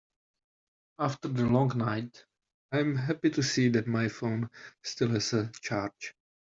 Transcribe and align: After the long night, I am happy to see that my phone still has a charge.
After 0.97 1.27
the 1.27 1.45
long 1.45 1.77
night, 1.77 2.25
I 2.71 2.79
am 2.79 2.95
happy 2.95 3.29
to 3.29 3.43
see 3.43 3.69
that 3.69 3.85
my 3.85 4.07
phone 4.07 4.49
still 4.81 5.09
has 5.09 5.31
a 5.33 5.51
charge. 5.61 6.15